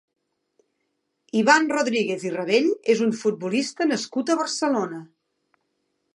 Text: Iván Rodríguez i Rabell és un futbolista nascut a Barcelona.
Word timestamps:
Iván 1.41 1.69
Rodríguez 1.73 2.25
i 2.29 2.33
Rabell 2.37 2.71
és 2.95 3.05
un 3.09 3.15
futbolista 3.21 3.89
nascut 3.93 4.35
a 4.37 4.41
Barcelona. 4.43 5.05